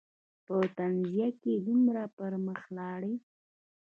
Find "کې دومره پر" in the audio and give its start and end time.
1.41-2.31